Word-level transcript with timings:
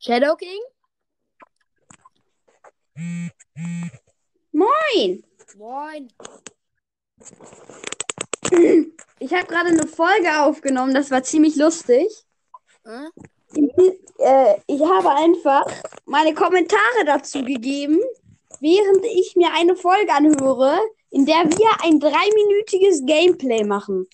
Shadow 0.00 0.34
King? 0.34 0.60
Moin! 4.52 5.22
Moin. 5.58 6.08
Ich 9.18 9.32
habe 9.34 9.46
gerade 9.46 9.68
eine 9.68 9.86
Folge 9.86 10.40
aufgenommen, 10.40 10.94
das 10.94 11.10
war 11.10 11.22
ziemlich 11.22 11.56
lustig. 11.56 12.08
Hm? 12.84 13.10
Ich 14.66 14.80
habe 14.82 15.10
einfach 15.10 15.66
meine 16.06 16.34
Kommentare 16.34 17.04
dazu 17.04 17.44
gegeben, 17.44 18.00
während 18.60 19.04
ich 19.04 19.36
mir 19.36 19.52
eine 19.52 19.76
Folge 19.76 20.12
anhöre, 20.12 20.78
in 21.10 21.26
der 21.26 21.44
wir 21.44 21.84
ein 21.84 22.00
dreiminütiges 22.00 23.04
Gameplay 23.04 23.64
machen. 23.64 24.08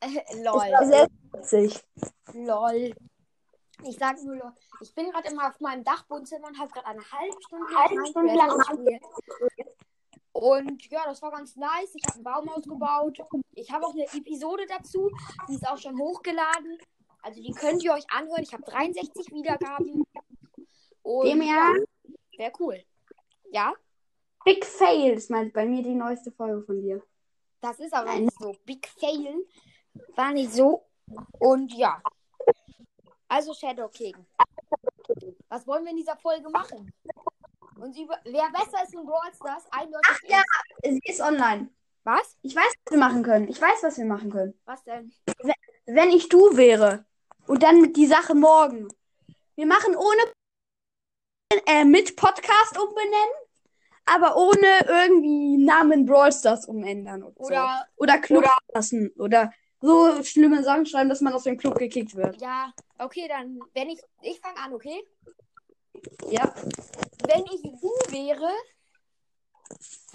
Äh, 0.00 0.08
Das 0.44 0.54
war 0.54 0.68
lol. 0.68 0.88
sehr 0.88 1.08
witzig. 1.32 1.80
Lol. 2.32 2.94
Ich 3.84 3.96
sag 3.98 4.22
nur. 4.22 4.54
Ich 4.80 4.94
bin 4.94 5.10
gerade 5.10 5.28
immer 5.28 5.48
auf 5.48 5.60
meinem 5.60 5.84
Dachwohnzimmer 5.84 6.48
und 6.48 6.58
habe 6.58 6.70
gerade 6.70 6.86
eine 6.86 7.12
halbe 7.12 7.42
Stunde 7.42 7.72
lang 7.72 7.88
Halbe 7.88 8.06
Stunde 8.06 8.34
lang 8.34 8.58
gespielt. 8.58 9.02
Und 10.32 10.90
ja, 10.90 11.04
das 11.04 11.22
war 11.22 11.30
ganz 11.30 11.56
nice. 11.56 11.94
Ich 11.94 12.04
habe 12.04 12.14
einen 12.14 12.24
Baum 12.24 12.48
ausgebaut. 12.48 13.18
Ich 13.52 13.70
habe 13.72 13.86
auch 13.86 13.94
eine 13.94 14.04
Episode 14.04 14.66
dazu. 14.68 15.10
Die 15.48 15.54
ist 15.54 15.66
auch 15.66 15.78
schon 15.78 15.98
hochgeladen. 15.98 16.78
Also 17.22 17.42
die 17.42 17.52
könnt 17.52 17.82
ihr 17.82 17.92
euch 17.92 18.04
anhören. 18.10 18.42
Ich 18.42 18.52
habe 18.52 18.62
63 18.62 19.32
Wiedergaben. 19.32 20.04
Und 21.02 21.26
Dem 21.26 21.42
ja, 21.42 21.72
wäre 22.36 22.52
cool. 22.58 22.84
Ja, 23.50 23.72
Big 24.46 24.64
Fail 24.64 25.14
ist 25.14 25.28
mein, 25.28 25.50
bei 25.50 25.66
mir 25.66 25.82
die 25.82 25.96
neueste 25.96 26.30
Folge 26.30 26.62
von 26.62 26.80
dir. 26.80 27.02
das 27.60 27.80
ist 27.80 27.92
aber 27.92 28.14
nicht 28.14 28.38
so. 28.38 28.54
Big 28.64 28.86
Fail. 28.86 29.44
War 30.14 30.32
nicht 30.32 30.52
so. 30.52 30.86
Und 31.40 31.74
ja. 31.74 32.00
Also 33.36 33.52
Shadow 33.52 33.88
King. 33.88 34.16
Was 35.50 35.66
wollen 35.66 35.84
wir 35.84 35.90
in 35.90 35.98
dieser 35.98 36.16
Folge 36.16 36.48
machen? 36.48 36.90
Uns 37.78 37.98
über 37.98 38.18
wer 38.24 38.48
besser 38.50 38.82
ist 38.82 38.94
in 38.94 39.04
Brawl 39.04 39.30
Stars? 39.34 39.64
Eindeutig. 39.70 40.08
Ach 40.10 40.20
ja. 40.26 40.42
Sie 40.82 41.02
ist 41.04 41.20
online. 41.20 41.68
Was? 42.04 42.38
Ich 42.40 42.56
weiß, 42.56 42.72
was 42.84 42.92
wir 42.92 42.98
machen 42.98 43.22
können. 43.22 43.46
Ich 43.48 43.60
weiß, 43.60 43.82
was 43.82 43.98
wir 43.98 44.06
machen 44.06 44.30
können. 44.30 44.58
Was 44.64 44.82
denn? 44.84 45.12
Wenn 45.84 46.08
ich 46.08 46.30
du 46.30 46.56
wäre. 46.56 47.04
Und 47.46 47.62
dann 47.62 47.82
mit 47.82 47.98
die 47.98 48.06
Sache 48.06 48.34
morgen. 48.34 48.88
Wir 49.54 49.66
machen 49.66 49.94
ohne 49.94 50.22
äh, 51.66 51.84
mit 51.84 52.16
Podcast 52.16 52.78
umbenennen, 52.78 53.34
aber 54.06 54.36
ohne 54.38 54.86
irgendwie 54.88 55.58
Namen 55.58 56.06
Brawl 56.06 56.32
Stars 56.32 56.64
umändern 56.66 57.22
oder, 57.22 57.38
Oder 57.38 57.86
so. 57.86 58.02
oder 58.02 58.18
Club 58.18 58.46
lassen 58.72 59.10
oder 59.18 59.52
so 59.80 60.22
schlimme 60.24 60.62
Sachen 60.62 60.86
schreiben, 60.86 61.08
dass 61.08 61.20
man 61.20 61.32
aus 61.32 61.44
dem 61.44 61.56
Club 61.56 61.78
gekickt 61.78 62.14
wird. 62.14 62.40
ja, 62.40 62.72
okay, 62.98 63.26
dann 63.28 63.58
wenn 63.74 63.90
ich 63.90 64.00
ich 64.22 64.40
fange 64.40 64.58
an, 64.58 64.74
okay? 64.74 65.02
Ja. 66.30 66.54
Wenn 67.28 67.44
ich 67.46 67.62
du 67.62 67.90
wäre, 68.10 68.50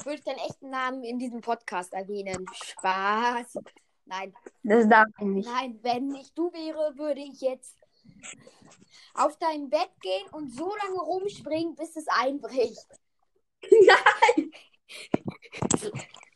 würde 0.03 0.15
ich 0.15 0.23
deinen 0.23 0.39
echten 0.39 0.69
Namen 0.69 1.03
in 1.03 1.19
diesem 1.19 1.41
Podcast 1.41 1.93
erwähnen. 1.93 2.45
Spaß. 2.53 3.57
Nein, 4.05 4.33
Das 4.63 4.87
darf 4.89 5.07
ich 5.19 5.25
nicht. 5.25 5.49
nein, 5.49 5.79
wenn 5.83 6.13
ich 6.15 6.33
du 6.33 6.51
wäre, 6.53 6.97
würde 6.97 7.21
ich 7.21 7.39
jetzt 7.41 7.77
auf 9.13 9.37
dein 9.37 9.69
Bett 9.69 9.89
gehen 10.01 10.27
und 10.31 10.53
so 10.53 10.73
lange 10.83 10.99
rumspringen, 10.99 11.75
bis 11.75 11.95
es 11.95 12.07
einbricht. 12.07 12.85
Nein. 13.71 14.51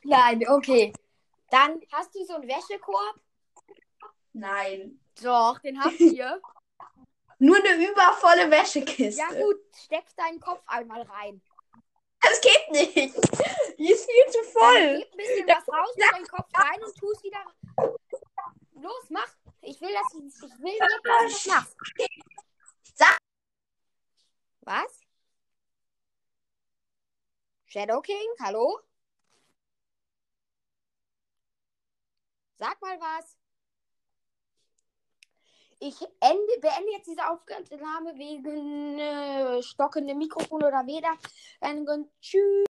Nein, 0.03 0.47
okay. 0.49 0.93
Dann 1.49 1.81
hast 1.91 2.13
du 2.15 2.23
so 2.25 2.35
einen 2.35 2.47
Wäschekorb? 2.47 3.19
Nein. 4.33 4.99
Doch, 5.21 5.59
den 5.59 5.81
habt 5.83 5.99
ihr. 5.99 6.41
Nur 7.39 7.57
eine 7.57 7.85
übervolle 7.89 8.49
Wäschekiste. 8.49 9.21
Ja 9.21 9.27
gut, 9.29 9.57
steck 9.75 10.05
deinen 10.15 10.39
Kopf 10.39 10.63
einmal 10.67 11.01
rein. 11.01 11.41
Das 12.21 12.41
geht 12.41 12.71
nicht. 12.71 13.15
Die 13.77 13.91
ist 13.91 14.09
viel 14.09 14.31
zu 14.31 14.39
Dann 14.41 14.51
voll. 14.51 14.97
gib 14.97 15.11
ein 15.11 15.17
bisschen 15.17 15.47
was 15.47 15.67
raus, 15.67 15.95
mit 15.95 16.13
deinen 16.13 16.27
Kopf 16.27 16.49
rein 16.55 16.83
und 16.83 16.95
tu 16.97 17.11
es 17.11 17.23
wieder. 17.23 17.45
Los, 18.81 19.09
mach. 19.09 19.27
Ich 19.61 19.79
will, 19.81 19.93
dass 19.93 20.07
du, 20.11 20.25
ich 20.25 20.59
will 20.61 20.77
dass 20.79 20.89
du 20.89 21.01
das 21.03 21.45
machst. 21.47 21.75
Sag. 22.95 23.17
Was? 24.61 24.99
Shadow 27.65 28.01
King, 28.01 28.27
hallo? 28.39 28.79
Sag 32.57 32.81
mal 32.81 32.99
was. 32.99 33.37
Ich 35.79 35.99
ende, 36.21 36.59
beende 36.61 36.91
jetzt 36.93 37.07
diese 37.07 37.27
Aufnahme 37.29 38.15
wegen 38.17 38.97
äh, 38.97 39.61
stockendem 39.61 40.17
Mikrofon 40.17 40.63
oder 40.63 40.87
weder. 40.87 41.13
Tschüss. 42.21 42.65